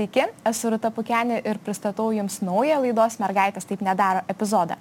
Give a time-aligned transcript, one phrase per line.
[0.00, 4.78] Sveiki, esu Ruta Pukenė ir pristatau Jums naują laidos Mergaitės taip nedaro epizodą.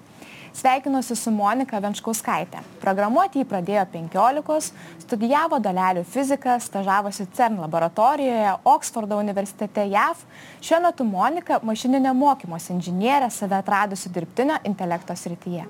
[0.56, 2.62] Sveikinuosi su Monika Venškauskaitė.
[2.80, 4.70] Programuoti jį pradėjo 15,
[5.04, 10.24] studijavo dalelių fiziką, stažavosi CERN laboratorijoje, Oksfordo universitete JAV.
[10.64, 15.68] Šiuo metu Monika mašininio mokymosi inžinierė save atradusi dirbtinio intelekto srityje.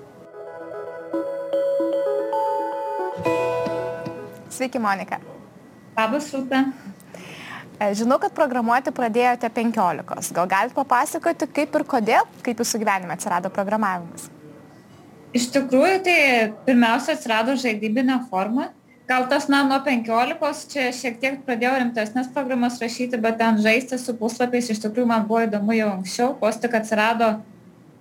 [4.46, 5.18] Sveiki, Monika.
[5.98, 6.62] Labas, Rūta.
[7.80, 10.34] E, žinau, kad programuoti pradėjote 15.
[10.36, 14.26] Gal galite papasakoti, kaip ir kodėl, kaip jūsų gyvenime atsirado programavimas?
[15.32, 16.18] Iš tikrųjų, tai
[16.66, 18.68] pirmiausia atsirado žaidybinė forma.
[19.08, 23.96] Gal tas, na, nuo 15 čia šiek tiek pradėjau rimtesnės programas rašyti, bet ten žaisti
[23.98, 27.38] su puslapiais iš tikrųjų man buvo įdomu jau anksčiau, pos tik atsirado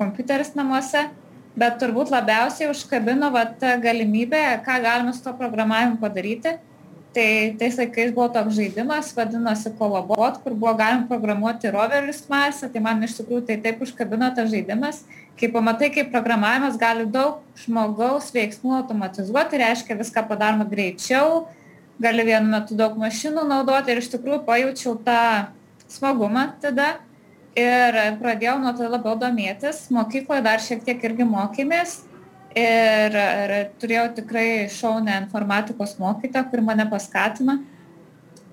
[0.02, 1.07] kompiuteris namuose,
[1.55, 6.59] bet turbūt labiausiai užkabino va, ta galimybė, ką galima su to programavimu padaryti
[7.20, 12.81] tai tais laikais buvo toks žaidimas vadinosi kolabot kur buvo galima programuoti roverius marse tai
[12.86, 15.03] man iš tikrųjų tai taip užkabino tas žaidimas.
[15.39, 21.44] Kai pamatai kaip programavimas gali daug žmogaus veiksmų automatizuoti reiškia viską padaroma greičiau
[22.00, 25.22] gali vienu metu daug mašinų naudoti ir iš tikrųjų pajaučiau tą
[25.92, 26.95] smagumą tada.
[27.59, 29.89] Ir pradėjau nuo to labiau domėtis.
[29.92, 31.98] Mokykloj dar šiek tiek irgi mokėmės
[32.58, 37.59] ir, ir turėjau tikrai šaunę informatikos mokytą, kur mane paskatino.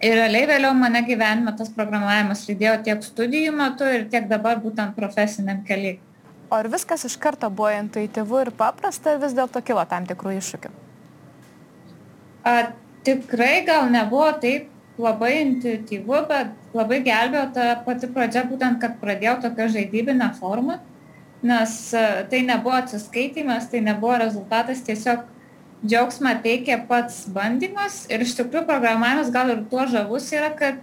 [0.05, 4.93] Ir realiai vėliau mane gyvenime tas programavimas lydėjo tiek studijų metu ir tiek dabar būtent
[4.97, 5.97] profesiniam keliui.
[6.51, 10.37] O ar viskas iš karto buvo intuityvu ir paprasta, ar vis dėlto kilo tam tikrų
[10.37, 10.73] iššūkių?
[12.47, 12.53] A,
[13.09, 14.69] tikrai gal nebuvo taip
[15.01, 20.79] labai intuityvu, bet labai gelbėjo ta pati pradžia, būtent, kad pradėjau tokią žaidybinę formą
[21.47, 25.25] nes e, tai nebuvo atsiskaitimas, tai nebuvo rezultatas, tiesiog
[25.87, 30.81] džiaugsmą teikia pats bandymas ir iš tikrųjų programavimas gal ir tuo žavus yra, kad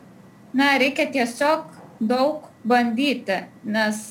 [0.54, 1.66] na, reikia tiesiog
[2.04, 4.02] daug bandyti, nes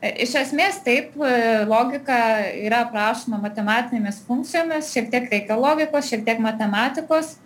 [0.00, 1.32] e, iš esmės taip e,
[1.68, 2.18] logika
[2.58, 7.36] yra aprašoma matematinėmis funkcijomis, šiek tiek reikia logikos, šiek tiek matematikos,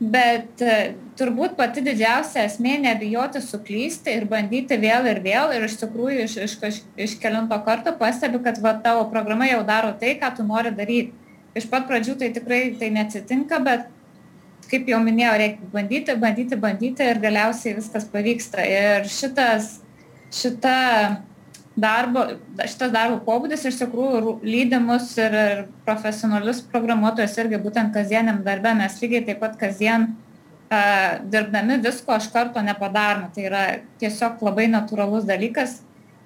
[0.00, 5.78] bet e, turbūt pati didžiausia esmė nebijoti suklysti ir bandyti vėl ir vėl ir iš
[5.80, 10.34] tikrųjų iš, iš, iš kelinto karto pastebiu, kad va, tavo programa jau daro tai, ką
[10.36, 11.14] tu nori daryti.
[11.56, 13.86] Iš pat pradžių tai tikrai tai neatsitinka, bet
[14.68, 18.66] kaip jau minėjau, reikia bandyti, bandyti, bandyti ir galiausiai viskas pavyksta.
[18.68, 19.78] Ir šitas,
[20.34, 20.76] šita
[21.76, 22.24] darbo
[22.64, 25.34] šitas darbo pobūdis iš tikrųjų lydi mus ir,
[25.84, 28.72] profesionalius programuotojus irgi būtent kasdieniam darbe.
[28.78, 33.28] Mes lygiai taip pat kasdien uh, dirbdami visko iš karto nepadarome.
[33.34, 33.64] Tai yra
[34.00, 35.82] tiesiog labai natūralus dalykas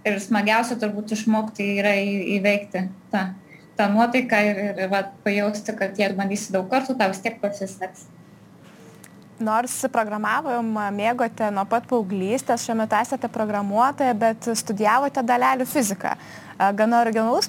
[0.06, 3.26] ir smagiausia turbūt išmokti yra į, įveikti tą,
[3.76, 8.06] tą nuotaiką ir, ir, va, pajausti, kad jei bandysi daug kartų, tau vis tiek pasiseks
[9.44, 16.14] nors programavimą mėgote nuo pat paauglystės, šiuo metu esate programuotoja, bet studijavote dalelių fiziką.
[16.76, 17.48] Gana originalus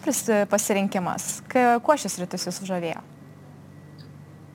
[0.50, 1.42] pasirinkimas.
[1.84, 3.02] Kuo šis rytis jūs žavėjo?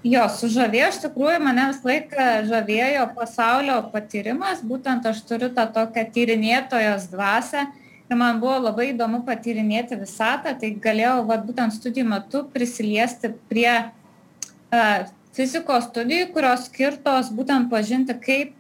[0.07, 6.05] Jo, sužavėjo, iš tikrųjų mane visą laiką žavėjo pasaulio patyrimas, būtent aš turiu tą tokią
[6.15, 7.65] tyrinėtojos dvasę
[8.07, 13.73] ir man buvo labai įdomu patyrinėti visatą, tai galėjau vat, būtent studijų metu prisiliesti prie
[13.73, 18.55] uh, fizikos studijų, kurios skirtos būtent pažinti, kaip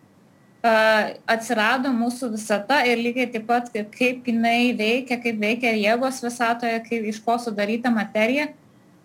[0.66, 6.78] uh, atsirado mūsų visata ir lygiai taip pat, kaip jinai veikia, kaip veikia jėgos visatoje,
[6.88, 8.50] kaip iš ko sudaryta materija.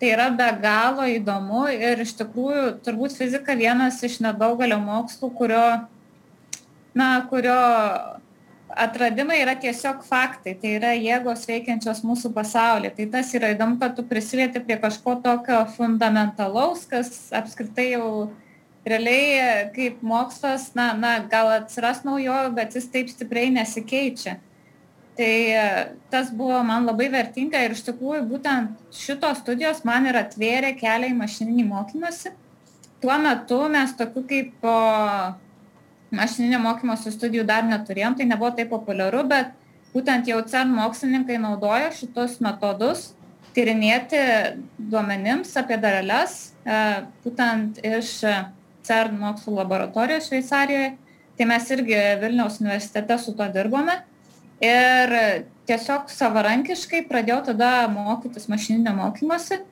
[0.02, 5.66] Tai yra be galo įdomu ir iš tikrųjų turbūt fizika vienas iš nedaugelio mokslų, kurio,
[6.98, 7.60] na, kurio
[8.76, 12.92] atradimai yra tiesiog faktai, tai yra jėgos veikiančios mūsų pasaulyje.
[12.96, 18.30] Tai tas yra įdomu, kad tu prisilieti prie kažko tokio fundamentalaus, kas apskritai jau
[18.86, 24.38] realiai kaip mokslas, na, na gal atsiras naujojo, bet jis taip stipriai nesikeičia.
[25.16, 25.34] Tai
[26.10, 31.12] tas buvo man labai vertinga ir iš tikrųjų būtent šitos studijos man ir atvėrė kelią
[31.12, 32.32] į mašininį mokymasi.
[33.02, 34.68] Tuo metu mes tokių kaip
[36.12, 39.52] mašininio mokymosi studijų dar neturėjom, tai nebuvo taip populiaru, bet
[39.94, 43.10] būtent jau CERN mokslininkai naudoja šitos metodus
[43.56, 44.20] tyrinėti
[44.78, 46.78] duomenims apie dareles, e,
[47.24, 48.14] būtent iš
[48.86, 50.94] CERN mokslo laboratorijos Šveicarijoje.
[51.36, 53.94] Tai mes irgi Vilniaus universitete su to dirbome.
[54.62, 55.12] Ir
[55.66, 59.62] tiesiog savarankiškai pradėjau tada mokytis mašininio mokymosi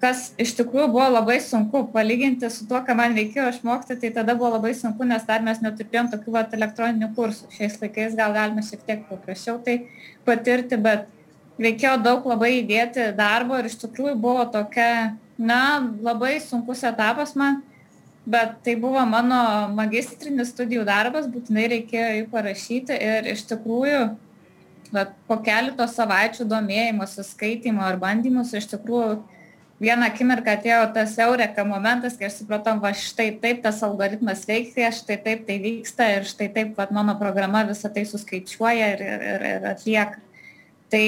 [0.00, 4.34] kas iš tikrųjų buvo labai sunku palyginti su tuo, ką man reikėjo išmokti, tai tada
[4.36, 7.48] buvo labai sunku, nes dar mes neturėjom tokių vat, elektroninių kursų.
[7.56, 9.78] Šiais laikais gal galime šiek tiek paprasčiau tai
[10.28, 11.08] patirti, bet
[11.62, 15.62] reikėjo daug labai įdėti darbo ir iš tikrųjų buvo tokia, na,
[16.04, 17.62] labai sunkus etapas man.
[18.26, 24.00] bet tai buvo mano magistrinis studijų darbas, būtinai reikėjo jį parašyti ir iš tikrųjų
[24.92, 29.20] bet po keletos savaičių domėjimosi, skaitimo ar bandymus iš tikrųjų
[29.82, 34.90] vieną akimirką atėjo tas eureka momentas, kai aš supratau, va štai taip tas algoritmas veikia,
[34.94, 39.48] štai taip tai vyksta ir štai taip va, mano programa visą tai suskaičiuoja ir, ir,
[39.54, 40.22] ir atlieka.
[40.92, 41.06] Tai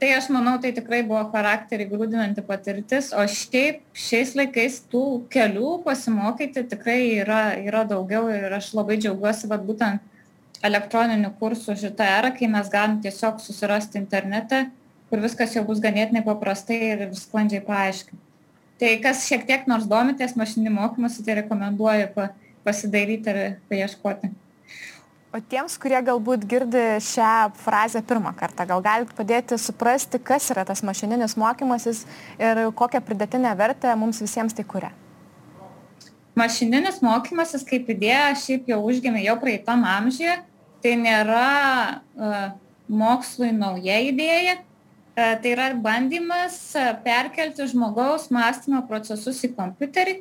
[0.00, 5.02] tai aš manau tai tikrai buvo charakterį grūdinanti patirtis o šiaip šiais laikais tų
[5.32, 12.06] kelių pasimokyti tikrai yra yra daugiau ir aš labai džiaugiuosi vat būtent elektroninių kursų šita
[12.16, 14.62] era kai mes galim tiesiog susirasti internete
[15.10, 18.22] kur viskas jau bus ganėtinai paprastai ir sklandžiai paaiškinta.
[18.80, 22.30] Tai kas šiek tiek nors domitės mašininiu mokymusi tai rekomenduoju pa
[22.64, 24.30] pasidairyti ir paieškoti.
[25.30, 30.64] O tiems, kurie galbūt girdi šią frazę pirmą kartą, gal galite padėti suprasti, kas yra
[30.66, 32.00] tas mašininis mokymasis
[32.40, 34.90] ir kokią pridėtinę vertę mums visiems tai kuria?
[36.40, 40.34] Mašininis mokymasis kaip idėja šiaip jau užgimė jau praeitam amžiuje,
[40.82, 41.46] tai nėra
[42.00, 42.42] uh,
[42.90, 44.58] mokslui nauja idėja,
[45.42, 46.56] tai yra bandymas
[47.04, 50.16] perkelti žmogaus mąstymo procesus į kompiuterį.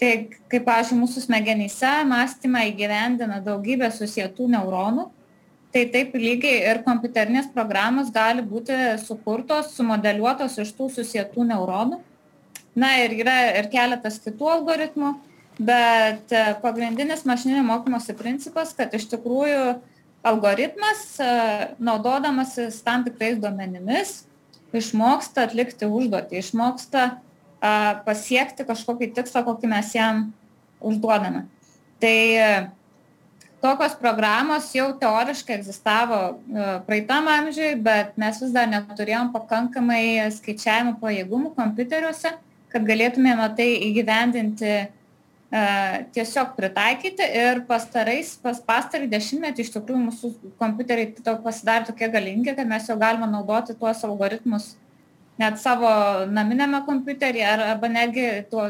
[0.00, 0.10] Tai
[0.48, 5.08] kaip pavyzdžiui mūsų smegenyse mąstymą įgyvendina daugybė susietų neuronų.
[5.70, 8.74] Tai taip lygiai ir kompiuterinės programos gali būti
[9.04, 12.00] sukurtos sumodeliuotos iš tų susietų neuronų.
[12.80, 15.14] Na ir yra ir keletas kitų algoritmų
[15.60, 19.74] bet e, pagrindinis mašininio mokymosi principas kad iš tikrųjų
[20.24, 21.30] algoritmas e,
[21.84, 24.22] naudodamasis tam tikrais duomenimis
[24.76, 27.72] išmoksta atlikti užduotį išmoksta a,
[28.06, 30.28] pasiekti kažkokį tikslą, kokį mes jam
[30.80, 31.46] užduodame.
[32.00, 32.18] Tai
[33.60, 36.20] tokios programos jau teoriškai egzistavo
[36.86, 42.32] praeitam amžiui, bet mes vis dar neturėjom pakankamai skaičiavimo pajėgumų kompiuteriuose,
[42.72, 44.72] kad galėtumėme tai įgyvendinti
[45.50, 50.30] tiesiog pritaikyti ir pastarais, pas pastarį dešimtmetį iš tikrųjų mūsų
[50.60, 54.76] kompiuteriai to pasidarė tokie galingi, kad mes jau galime naudoti tuos algoritmus
[55.40, 55.90] net savo
[56.30, 58.66] naminiame kompiuteryje ar, arba netgi tuo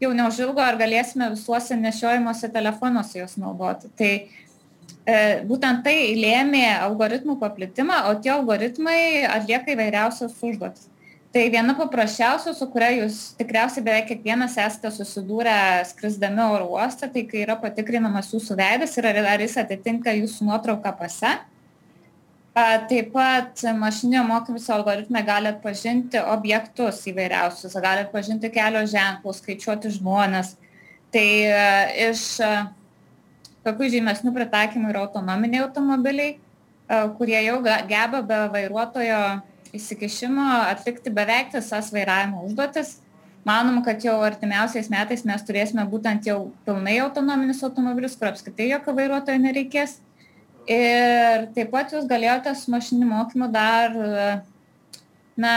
[0.00, 3.90] jau neužilgo ar galėsime visuose nešiojimuose telefonuose juos naudoti.
[3.98, 5.16] Tai e,
[5.48, 10.89] būtent tai lėmė algoritmų paplitimą, o tie algoritmai atlieka įvairiausias užduotis.
[11.30, 15.52] Tai viena paprasčiausia, su kuria jūs tikriausiai beveik kiekvienas esate susidūrę
[15.86, 20.48] skrisdami oro uostą, tai kai yra patikrinamas jūsų veidas ir ar, ar jis atitinka jūsų
[20.48, 21.36] nuotrauką pase.
[22.50, 30.56] Taip pat mašininio mokymosi algoritmai gali atpažinti objektus įvairiausius, gali atpažinti kelio ženklus, skaičiuoti žmonės.
[31.14, 31.60] Tai e,
[32.08, 32.48] iš e,
[33.66, 39.22] tokių žymesnių pritaikymų yra autonominiai automobiliai, e, kurie jau geba be vairuotojo
[39.76, 42.98] įsikišimo atlikti beveik visas vairavimo užduotis.
[43.46, 48.92] Manom, kad jau artimiausiais metais mes turėsime būtent jau pilnai autonominius automobilius, kur apskritai jokio
[48.98, 49.96] vairuotojo nereikės
[50.68, 53.96] ir taip pat jūs galėjote su mašininiu mokymu dar
[55.40, 55.54] na,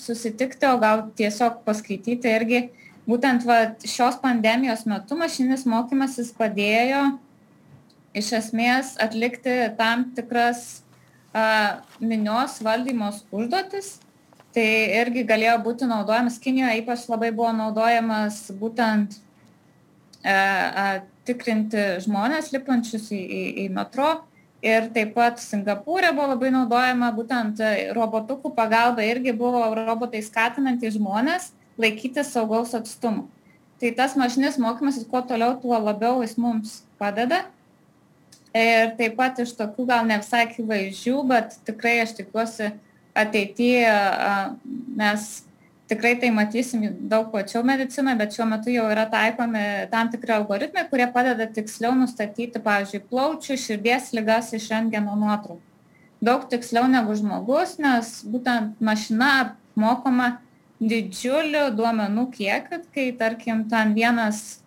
[0.00, 2.62] susitikti, o gal tiesiog paskaityti irgi.
[3.06, 7.04] Būtent va, šios pandemijos metu mašininis mokymasis padėjo
[8.16, 10.80] iš esmės atlikti tam tikras
[12.00, 13.96] minios valdymos užduotis.
[14.56, 14.66] Tai
[15.02, 19.18] irgi galėjo būti naudojamas Kinijoje, ypač labai buvo naudojamas būtent
[20.24, 20.86] a, a,
[21.28, 24.14] tikrinti žmonės lipančius į, į, į metro
[24.64, 30.96] ir taip pat singapūre buvo labai naudojama būtent e, robotukų pagalba irgi buvo robotai skatinantys
[30.96, 33.26] žmones laikytis saugaus atstumo.
[33.76, 37.44] Tai tas mašininis mokymasis, kuo toliau, tuo labiau jis mums padeda.
[38.56, 42.70] Ir taip pat iš tokių gal ne visai akivaizdžių, bet tikrai aš tikiuosi
[43.16, 43.90] ateityje
[44.96, 45.26] mes
[45.88, 50.86] tikrai tai matysim daug plačiau medicinoj bet šiuo metu jau yra taikomi tam tikri algoritmai
[50.90, 55.62] kurie padeda tiksliau nustatyti pavyzdžiui plaučių širdies ligas iš rentgeno nuotraukų.
[56.26, 60.36] Daug tiksliau negu žmogus nes būtent mašina apmokoma
[60.80, 64.62] didžiuliu duomenų kiekiu kai tarkim ten vienas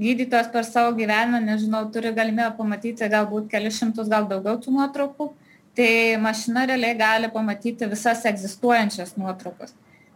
[0.00, 5.30] gydytojas per savo gyvenimą nežinau turi galimybę pamatyti galbūt kelis šimtus gal daugiau tų nuotraukų
[5.74, 5.88] tai
[6.22, 9.74] mašina realiai gali pamatyti visas egzistuojančias nuotraukas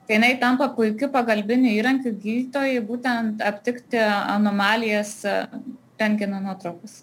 [0.09, 5.35] tai jinai tampa puikiu pagalbiniu įrankiu gydytojui būtent aptikti anomalijas e,
[6.01, 7.03] rentgeno nuotraukas.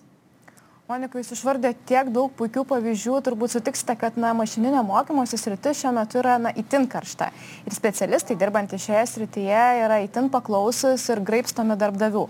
[0.90, 5.94] Monika, jūs išvardėte tiek daug puikių pavyzdžių, turbūt sutiksite, kad na, mašininio mokymosi sritis šiuo
[5.98, 7.32] metu yra na, itin karšta.
[7.66, 12.28] Ir specialistai dirbantys šioje srityje yra itin paklausus ir graipstomi darbdavių.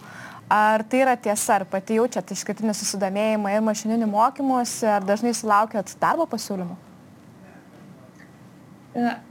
[0.49, 5.95] Ar tai yra tiesa, ar pati jaučiate išskirtinį susidomėjimą ir mašininiu mokymuose, ar dažnai sulaukiat
[6.01, 6.75] darbo pasiūlymų?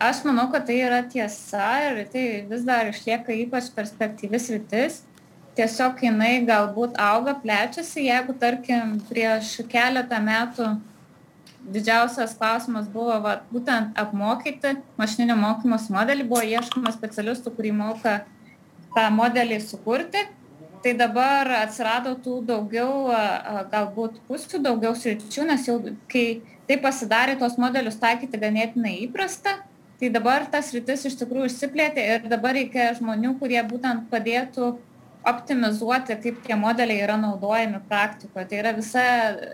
[0.03, 5.03] Aš manau, kad tai yra tiesa ir tai vis dar išlieka ypač perspektyvis rytis.
[5.55, 10.73] tiesiog jinai galbūt auga, plečiasi, jeigu, tarkim, prieš keletą metų
[11.65, 18.17] didžiausias klausimas buvo va, būtent apmokyti mašininio mokymosi modelį, buvo ieškoma specialistų, kurį moka
[18.97, 20.27] tą modelį sukurti.
[20.85, 23.07] Tai dabar atsirado tų daugiau,
[23.73, 25.79] galbūt pusių, daugiau sričių, nes jau
[26.13, 29.55] kai tai pasidarė tos modelius taikyti ganėtinai įprasta,
[29.97, 34.75] tai dabar tas rytis iš tikrųjų išsiplėtė ir dabar reikia žmonių, kurie būtent padėtų
[35.25, 38.45] optimizuoti, kaip tie modeliai yra naudojami praktikoje.
[38.51, 39.07] Tai yra visa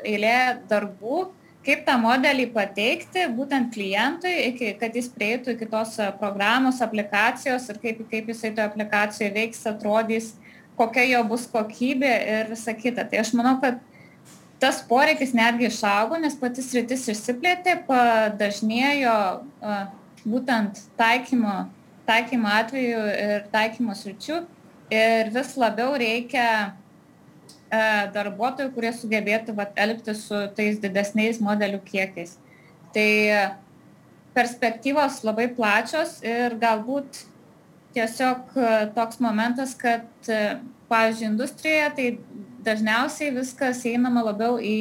[0.02, 1.28] eilė darbų,
[1.62, 7.78] kaip tą modelį pateikti būtent klientui, iki, kad jis prieitų iki tos programos, aplikacijos ir
[7.87, 10.32] kaip, kaip jisai toje aplikacijoje veiks, atrodys,
[10.80, 13.04] kokia jo bus kokybė ir visa kita.
[13.04, 13.78] Tai aš manau, kad
[14.60, 19.16] tas poreikis netgi išaugo, nes pati sritis išsiplėtė, padažnėjo
[20.25, 21.62] būtent taikymo,
[22.08, 24.42] taikymo atveju ir taikymo sričių
[24.92, 26.46] ir vis labiau reikia
[28.14, 32.34] darbuotojų, kurie sugebėtų vat, elgtis su tais didesniais modelių kiekiais.
[32.94, 33.10] Tai
[34.34, 37.25] perspektyvos labai plačios ir galbūt
[37.94, 40.59] tiesiog e, toks momentas, kad, e,
[40.90, 42.06] pavyzdžiui, industrijoje tai
[42.66, 44.78] dažniausiai viskas einama labiau į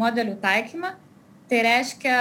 [0.00, 0.94] modelių taikymą.
[1.50, 2.16] Tai reiškia,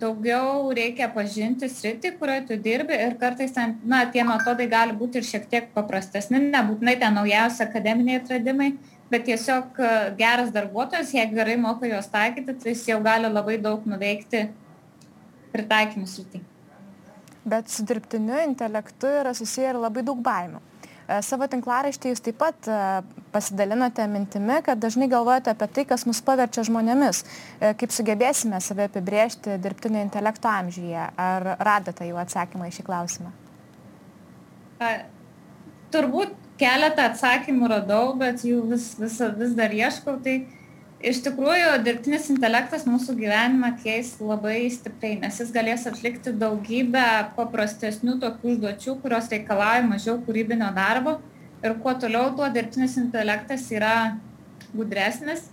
[0.00, 5.20] daugiau reikia pažinti sritį, kurioje tu dirbi ir kartais ten, na, tie metodai gali būti
[5.20, 8.70] ir šiek tiek paprastesni, nebūtinai ten naujausi akademiniai atradimai,
[9.12, 13.58] bet tiesiog e, geras darbuotojas, jeigu gerai moka juos taikyti, tai jis jau gali labai
[13.60, 14.46] daug nuveikti
[15.52, 16.40] pritaikymų srity.
[17.44, 20.60] Bet su dirbtiniu intelektu yra susiję ir labai daug baimių.
[21.08, 22.76] E, savo tinklaraštį jūs taip pat e,
[23.34, 27.24] pasidalinote mintimi, kad dažnai galvojate apie tai, kas mus paverčia žmonėmis.
[27.80, 31.08] Kaip sugebėsime save apibriežti dirbtinio intelekto amžyje?
[31.18, 33.34] Ar radote jau atsakymą į šį klausimą?
[35.92, 40.18] Turbūt keletą atsakymų radau, bet jų vis, vis, vis dar ieškau.
[40.24, 40.36] Tai
[41.02, 47.04] iš tikrųjų dirbtinis intelektas mūsų gyvenimą keis labai stipriai, nes jis galės atlikti daugybę
[47.36, 51.18] paprastesnių tokių užduočių, kurios reikalauja mažiau kūrybinio darbo.
[51.62, 54.16] Ir kuo toliau, tuo dirbtinis intelektas yra
[54.74, 55.44] gudresnis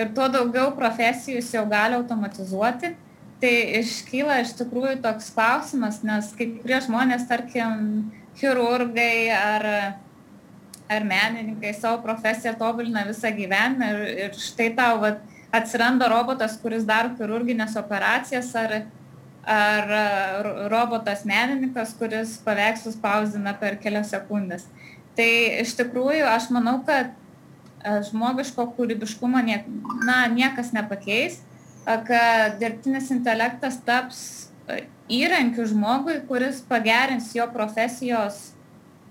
[0.00, 2.94] ir tuo daugiau profesijų jis jau gali automatizuoti.
[3.40, 9.66] Tai iškyla iš tikrųjų toks klausimas, nes kai kurie žmonės, tarkim, chirurgai ar
[10.90, 15.20] ar menininkai savo profesiją tobulina visą gyvenimą ir, ir štai tau vat,
[15.54, 18.76] atsiranda robotas, kuris daro chirurginės operacijas ar,
[19.46, 19.92] ar
[20.70, 24.66] robotas menininkas, kuris paveikslus spausdina per kelias sekundės.
[25.18, 25.30] Tai
[25.62, 27.14] iš tikrųjų aš manau, kad
[28.10, 29.66] žmogiško kūrybiškumo niek,
[30.06, 31.40] na, niekas nepakeis,
[31.86, 34.22] kad dirbtinis intelektas taps
[35.10, 38.50] įrankiu žmogui, kuris pagerins jo profesijos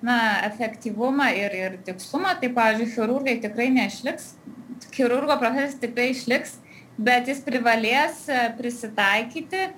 [0.05, 4.33] na, efektyvumą ir, ir tikslumą, tai, pavyzdžiui, chirurgai tikrai neišliks,
[4.95, 6.55] chirurgo profesija tikrai išliks,
[6.99, 9.71] bet jis privalės e, prisitaikyti e,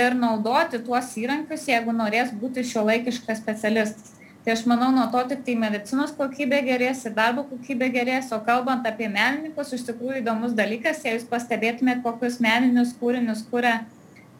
[0.00, 4.12] ir naudoti tuos įrankius, jeigu norės būti šio laikiškas specialistas.
[4.44, 8.42] Tai aš manau, nuo to tik tai medicinos kokybė gerės ir darbo kokybė gerės, o
[8.44, 13.78] kalbant apie menininkus, iš tikrųjų įdomus dalykas, jei jūs pastebėtumėt, kokius meninius kūrinius kūrė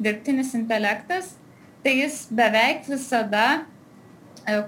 [0.03, 1.33] dirbtinis intelektas,
[1.81, 3.65] tai jis beveik visada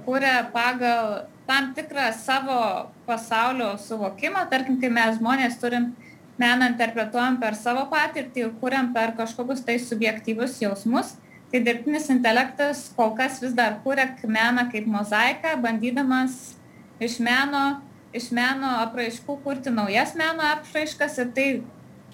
[0.04, 4.48] kuria pagal tam tikrą savo pasaulio suvokimą.
[4.50, 5.92] Tarkim, kai mes žmonės turim
[6.40, 11.14] meną interpretuojam per savo patirtį ir kuriam per kažkokius tai subjektyvius jausmus,
[11.52, 16.56] tai dirbtinis intelektas kol kas vis dar kuria meną kaip mozaiką, bandydamas
[17.00, 17.80] iš meno,
[18.16, 21.48] iš meno apraiškų kurti naujas meno apraiškas ir tai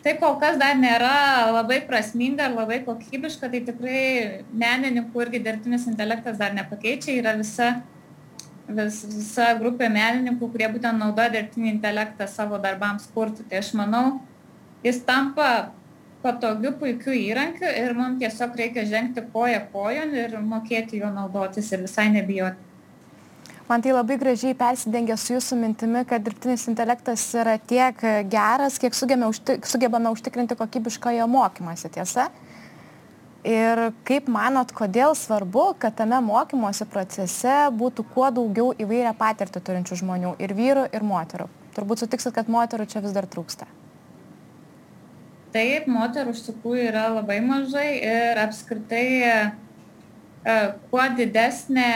[0.03, 4.01] tai kol kas dar nėra labai prasminga ir labai kokybiška, tai tikrai
[4.51, 7.69] menininkų irgi dirbtinis intelektas dar nepakeičia, yra visa,
[8.67, 13.47] vis, visa grupė menininkų, kurie būtent naudoja dirbtinį intelektą savo darbams kurti.
[13.47, 14.05] Tai aš manau,
[14.83, 15.53] jis tampa
[16.23, 21.87] patogiu, puikiu įrankiu ir mums tiesiog reikia žengti koją kojon ir mokėti juo naudotis ir
[21.87, 22.72] visai nebijoti.
[23.69, 28.01] Man tai labai gražiai persidengia su jūsų mintimi, kad dirbtinis intelektas yra tiek
[28.31, 32.27] geras, kiek sugebame, užtik, sugebame užtikrinti kokybišką jo mokymasi, tiesa?
[33.47, 39.99] Ir kaip manot, kodėl svarbu, kad tame mokymosi procese būtų kuo daugiau įvairią patirtį turinčių
[40.03, 41.49] žmonių, ir vyrų, ir moterų?
[41.75, 43.67] Turbūt sutiksit, kad moterų čia vis dar trūksta.
[45.53, 49.07] Taip, moterų iš tikrųjų yra labai mažai ir apskritai
[50.91, 51.91] kuo didesnė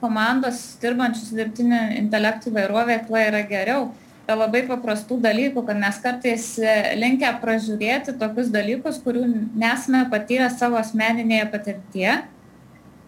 [0.00, 3.90] komandos dirbančių su dirbtiniu intelektu įvairovė, tuo yra geriau.
[4.30, 9.24] Tai labai paprastų dalykų, kad mes kartais e, linkę pražiūrėti tokius dalykus, kurių
[9.58, 12.12] nesame patyrę savo asmeninėje patirtyje.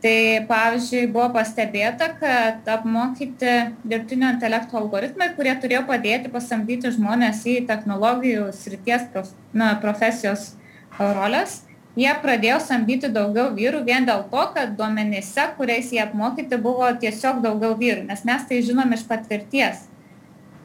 [0.03, 0.15] Tai
[0.49, 3.53] pavyzdžiui, buvo pastebėta, kad apmokyti
[3.87, 10.57] dirbtinio intelekto algoritmai, kurie turėjo padėti pasamdyti žmonės į technologijų srities prof, na, profesijos
[10.99, 11.61] rolės,
[11.99, 17.43] jie pradėjo samdyti daugiau vyrų vien dėl to, kad duomenyse, kuriais jie apmokyti, buvo tiesiog
[17.45, 19.89] daugiau vyrų, nes mes tai žinom iš patirties.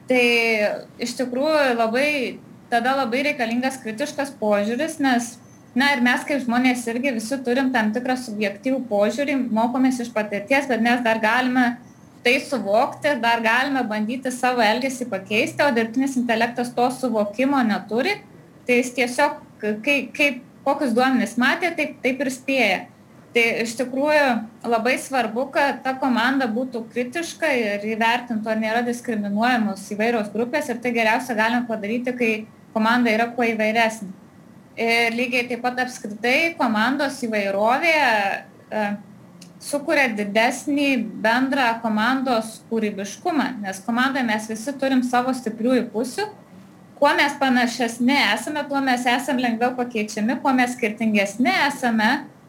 [0.08, 0.28] Tai
[1.04, 2.10] iš tikrųjų labai
[2.72, 5.34] tada labai reikalingas kritiškas požiūris, nes,
[5.78, 10.68] na ir mes kaip žmonės irgi visi turim tam tikrą subjektyvų požiūrį, mokomės iš patirties,
[10.72, 11.68] bet mes dar galime
[12.24, 18.18] tai suvokti, dar galime bandyti savo elgesį pakeisti, o dirbtinis intelektas to suvokimo neturi,
[18.68, 22.86] tai jis tiesiog, kaip, kaip, kokius duomenis matė, taip, taip ir spėja.
[23.36, 24.28] Tai iš tikrųjų
[24.66, 30.80] labai svarbu, kad ta komanda būtų kritiška ir įvertintų, ar nėra diskriminuojamos įvairios grupės ir
[30.82, 32.32] tai geriausia galima padaryti, kai
[32.74, 34.10] komanda yra kuo įvairesnė.
[34.78, 38.88] Ir lygiai taip pat apskritai komandos įvairovė e,
[39.64, 40.90] sukuria didesnį
[41.24, 46.28] bendrą komandos kūrybiškumą, nes komandoje mes visi turim savo stipriųjų pusių.
[47.00, 52.08] Kuo mes panašesni esame, tuo mes esame lengviau pakeičiami, kuo mes skirtingesni esame,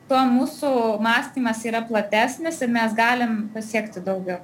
[0.08, 0.70] tuo mūsų
[1.04, 4.40] mąstymas yra platesnis ir mes galim pasiekti daugiau.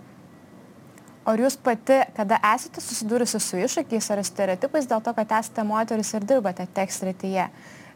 [1.25, 5.64] O ar jūs pati, kada esate susidūrusi su iššūkiais ar stereotipais dėl to, kad esate
[5.64, 7.46] moteris ir dirbate tekstrityje?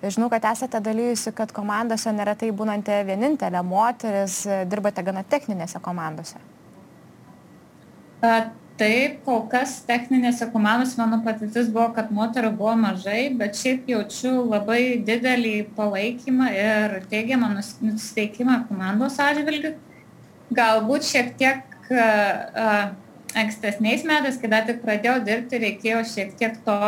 [0.01, 6.41] Žinau, kad esate dalyjusi, kad komandose neretai būnate vienintelė moteris, dirbate gana techninėse komandose.
[8.23, 13.89] A, taip, kol kas techninėse komandose mano patirtis buvo, kad moterų buvo mažai, bet šiaip
[13.91, 19.75] jaučiu labai didelį palaikymą ir teigiamą nusiteikimą komandos atžvilgių.
[20.55, 21.65] Galbūt šiek tiek
[23.39, 26.79] ankstesniais metais, kai dar tik pradėjau dirbti, reikėjo šiek tiek to,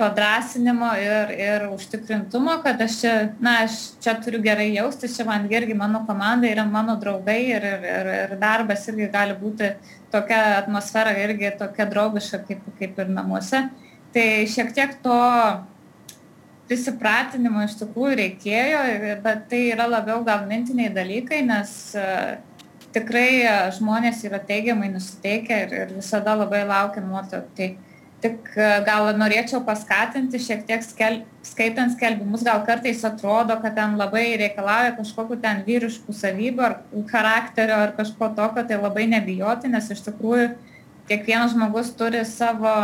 [0.00, 3.14] to drąsinimo ir, ir užtikrintumo, kad aš čia,
[3.44, 7.66] na, aš čia turiu gerai jaustis, čia man irgi mano komanda yra mano draugai ir,
[7.72, 9.74] ir, ir, ir darbas irgi gali būti
[10.12, 13.66] tokia atmosfera irgi tokia draugiška kaip, kaip ir namuose.
[14.14, 15.20] Tai šiek tiek to
[16.70, 18.84] prisipratinimo iš tikrųjų reikėjo,
[19.24, 22.38] bet tai yra labiau gal mintiniai dalykai, nes uh,
[22.94, 27.54] tikrai e, žmonės yra teigiamai nusiteikę ir, ir visada labai laukia nuotraukų.
[27.56, 27.68] Tai
[28.22, 33.96] tik e, gal norėčiau paskatinti šiek tiek skel, skaitant skelbimus, gal kartais atrodo, kad ten
[34.00, 36.76] labai reikalauja kažkokiu ten vyriškų savybių ar
[37.10, 40.52] charakterio ar kažko tokio, tai labai nebijoti, nes iš tikrųjų
[41.10, 42.74] kiekvienas žmogus turi savo,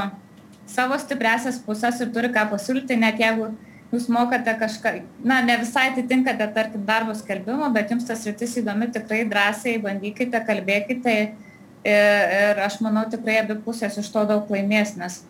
[0.67, 3.53] savo stipresias pusės ir turi ką pasiūlyti, net jeigu
[3.93, 4.93] jūs mokate kažką,
[5.25, 10.41] na, ne visai atitinkate, tarkim, darbo skelbimo, bet jums tas rytis įdomi, tikrai drąsiai bandykite,
[10.49, 11.15] kalbėkite
[11.85, 15.21] ir, ir aš manau, tikrai abi pusės iš to daug laimės, nes,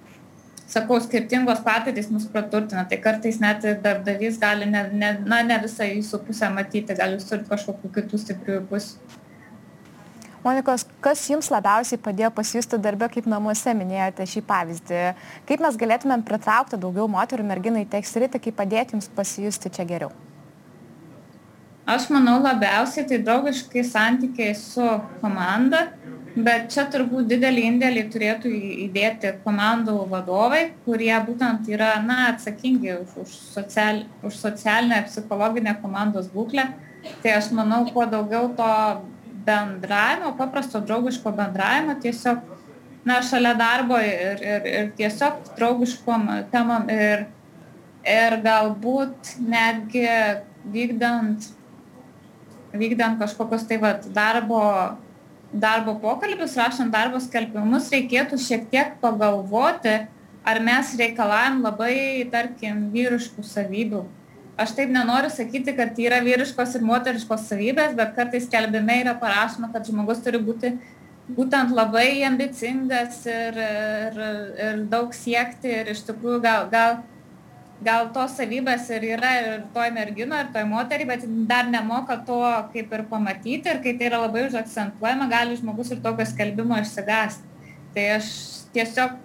[0.70, 5.86] sakau, skirtingos patirtys mus praturtina, tai kartais net darbdavys gali ne, ne, na, ne visą
[5.88, 9.22] jūsų pusę matyti, gal jūs turite kažkokių kitų stiprių pusių.
[10.46, 15.00] Monikos, kas jums labiausiai padėjo pasijusti darbę, kaip namuose minėjote šį pavyzdį?
[15.48, 20.12] Kaip mes galėtumėm pritraukti daugiau moterų merginų į tekstiritį, kaip padėti jums pasijusti čia geriau?
[21.86, 24.86] Aš manau labiausiai tai draugiškai santykiai su
[25.18, 25.88] komanda,
[26.36, 28.50] bet čia turbūt didelį indėlį turėtų
[28.86, 36.28] įdėti komandų vadovai, kurie būtent yra na, atsakingi už, už, social, už socialinę psichologinę komandos
[36.32, 36.68] būklę.
[37.22, 38.72] Tai aš manau, kuo daugiau to
[39.46, 42.42] bendravimo, paprasto draugiško bendravimo, tiesiog,
[43.06, 47.28] na, šalia darbo ir, ir, ir tiesiog draugiškom temam ir,
[48.04, 50.04] ir galbūt netgi
[50.74, 51.48] vykdant,
[52.76, 54.60] vykdant kažkokius tai vat, darbo,
[55.62, 59.96] darbo pokalbius, rašant darbo skelbimus, reikėtų šiek tiek pagalvoti,
[60.46, 61.96] ar mes reikalavim labai,
[62.32, 64.04] tarkim, vyriškų savybių.
[64.56, 69.68] Aš taip nenoriu sakyti, kad yra vyriškos ir moteriškos savybės, bet kartais kelbime yra parašoma,
[69.74, 70.72] kad žmogus turi būti
[71.26, 74.20] būtent labai ambicingas ir, ir,
[74.62, 77.00] ir daug siekti ir iš tikrųjų gal, gal,
[77.84, 82.40] gal tos savybės ir yra ir toj mergino, ir toj moteriai, bet dar nemoka to
[82.72, 87.44] kaip ir pamatyti ir kai tai yra labai užakcentuojama, gali žmogus ir tokio skelbimo išsigasti.
[87.94, 88.32] Tai aš
[88.76, 89.16] tiesiog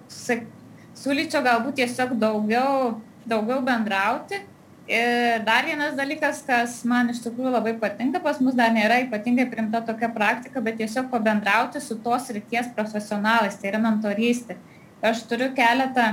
[1.02, 2.96] siūlyčiau galbūt tiesiog daugiau,
[3.28, 4.40] daugiau bendrauti
[4.88, 9.46] Ir dar vienas dalykas, kas man iš tikrųjų labai patinka, pas mus dar nėra ypatingai
[9.46, 14.56] primta tokia praktika, bet tiesiog pabendrauti su tos ryties profesionalais, tai yra mentorystė.
[14.98, 16.08] Aš turiu keletą,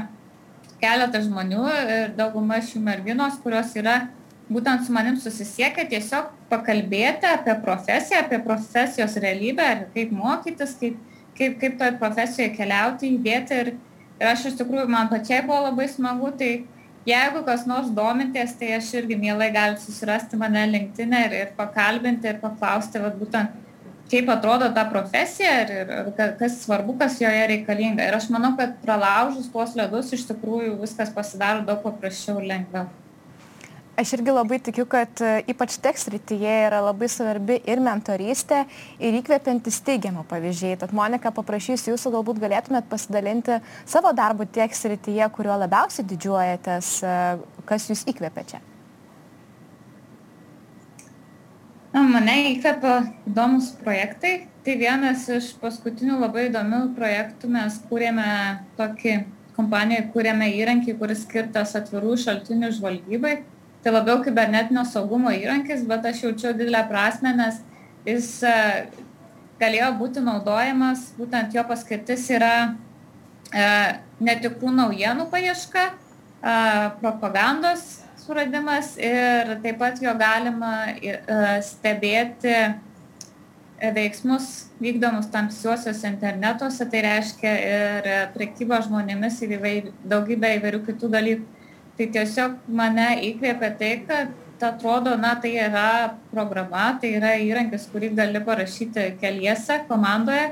[0.81, 3.99] keletą žmonių ir dauguma šių merginos, kurios yra
[4.49, 10.97] būtent su manim susisiekę, tiesiog pakalbėti apie profesiją, apie profesijos realybę, kaip mokytis, kaip,
[11.37, 13.61] kaip, kaip toj profesijoje keliauti, judėti.
[13.61, 13.71] Ir,
[14.19, 16.51] ir aš iš tikrųjų, man pačiai buvo labai smagu, tai
[17.07, 22.33] jeigu kas nors domitės, tai aš irgi mielai galiu susirasti mane LinkedIn ir, ir pakalbinti
[22.33, 23.53] ir paklausti, vat, būtent,
[24.09, 28.07] kaip atrodo ta profesija ir, ir, kas svarbu, kas joje reikalinga.
[28.07, 32.89] Ir aš manau, kad pralaužus tuos ledus iš tikrųjų viskas pasidaro daug paprasčiau ir lengviau.
[33.99, 38.61] Aš irgi labai tikiu, kad e, ypač tekst rytyje yra labai svarbi ir mentorystė,
[38.95, 40.77] ir įkvepiantis teigiamų pavyzdžiai.
[40.79, 47.21] Tad Monika, paprašysiu jūsų, galbūt galėtumėt pasidalinti savo darbu tekst rytyje, kuriuo labiausiai didžiuojatės, e,
[47.67, 48.63] kas jūs įkvepia čia.
[51.93, 52.95] Na, mane įkvepia
[53.29, 54.47] įdomus projektai.
[54.65, 58.27] Tai vienas iš paskutinių labai įdomių projektų mes kūrėme
[58.77, 59.13] tokį
[59.55, 63.39] kompaniją, kūrėme įrankį, kuris skirtas atvirų šaltinių žvalgybai
[63.83, 67.61] tai labiau kibernetinio saugumo įrankis, bet aš jaučiu didelę prasme, nes
[68.07, 68.55] jis e,
[69.61, 72.53] galėjo būti naudojamas, būtent jo paskirtis yra
[73.53, 73.69] e,
[74.19, 76.57] netikrų naujienų paieška, e,
[76.99, 77.87] propagandos
[78.29, 81.15] suradimas ir taip pat jo galima e,
[81.65, 82.53] stebėti
[83.95, 84.49] veiksmus
[84.83, 91.47] vykdomus tamsiuosiuose internetuose, tai reiškia ir prekybą žmonėmis ir įvair, daugybę įvairių kitų dalykų.
[91.97, 98.13] Tai tiesiog mane įkvėpė tai, kad atrodo, na, tai yra programa, tai yra įrankis, kurį
[98.15, 100.51] gali parašyti keliese komandoje,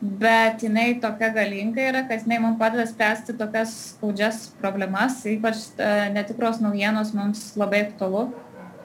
[0.00, 5.88] bet jinai tokia galinga yra, kad jinai mums padeda spręsti tokias skaudžias problemas, ypač e,
[6.14, 8.30] netikros naujienos mums labai aktualu.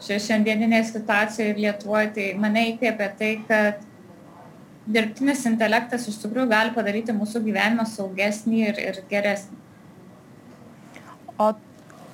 [0.05, 3.85] Šiandieninėje situacijoje ir Lietuvoje, tai mane įkvėpė tai, kad
[4.85, 9.61] dirbtinis intelektas iš tikrųjų gali padaryti mūsų gyvenimą saugesnį ir, ir geresnį.
[11.39, 11.53] O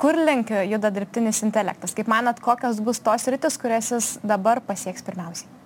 [0.01, 1.97] kur link juda dirbtinis intelektas?
[1.97, 5.60] Kaip manat, kokios bus tos rytis, kurias jis dabar pasieks pirmiausiai?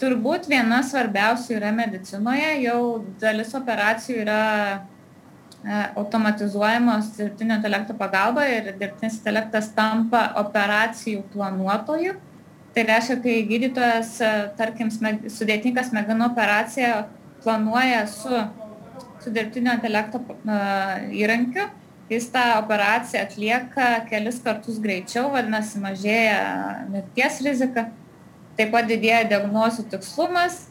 [0.00, 2.80] Turbūt viena svarbiausių yra medicinoje, jau
[3.20, 4.40] dalis operacijų yra
[4.72, 4.80] e,
[6.00, 12.16] automatizuojamos dirbtinio intelekto pagalba ir dirbtinis intelektas tampa operacijų planuotojų.
[12.70, 16.94] Tai reiškia, kai gydytojas, e, tarkim, sudėtinga smegenų operacija
[17.44, 18.40] planuoja su,
[19.20, 21.64] su dirbtinio intelekto uh, įrankiu,
[22.10, 26.40] jis tą operaciją atlieka kelis kartus greičiau, vadinasi, mažėja
[26.92, 27.86] mirties rizika,
[28.60, 30.66] taip pat didėja diagnozių tikslumas.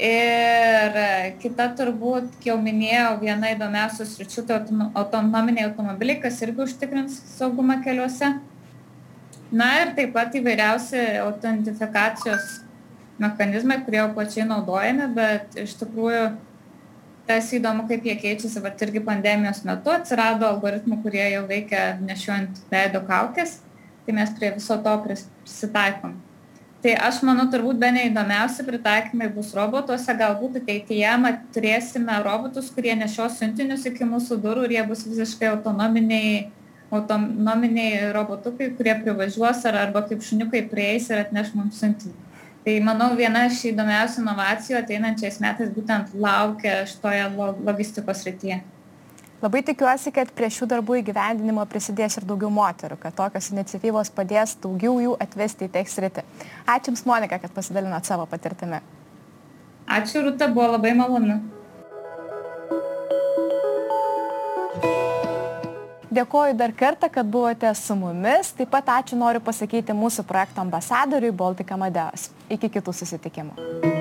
[0.00, 0.94] Ir
[1.42, 4.60] kita turbūt, jau minėjau, viena įdomiausių sričių tai
[4.96, 8.30] autonominiai automobiliai, kas irgi užtikrins saugumą keliuose.
[9.52, 12.60] Na ir taip pat įvairiausi autentifikacijos
[13.20, 16.22] mechanizmai, kurie jau plačiai naudojami, bet iš tikrųjų
[17.28, 22.64] tas įdomu, kaip jie keičiasi, bet irgi pandemijos metu atsirado algoritmų, kurie jau veikia nešiojant
[22.72, 23.58] veido kaukės,
[24.06, 26.16] tai mes prie viso to prisitaikom.
[26.80, 33.36] Tai aš manau, turbūt be neįdomiausi pritaikymai bus robotuose, galbūt ateityje turėsime robotus, kurie nešios
[33.36, 36.48] siuntinius iki mūsų durų ir jie bus visiškai autonominiai,
[36.88, 42.30] autonominiai robotukai, kurie privažiuos ar, arba kaip šuniukai prieis ir atneš mums siuntinį
[42.64, 47.24] tai manau viena iš įdomiausių inovacijų ateinančiais metais būtent laukia šitoje
[47.64, 48.60] logistikos srityje.
[49.40, 54.52] Labai tikiuosi, kad prie šių darbų įgyvendinimo prisidės ir daugiau moterų, kad tokios iniciatyvos padės
[54.60, 56.24] daugiau jų atvesti į tekst rytį.
[56.68, 58.82] Ačiū Jums, Monika, kad pasidalinot savo patirtimi.
[59.88, 61.38] Ačiū, Rūta, buvo labai malonu.
[66.10, 68.50] Dėkoju dar kartą, kad buvote su mumis.
[68.58, 72.28] Taip pat ačiū noriu pasakyti mūsų projekto ambasadoriui Baltic Amadeus.
[72.50, 73.99] Iki kitų susitikimų.